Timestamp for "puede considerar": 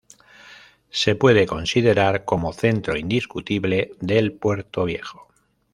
1.13-2.25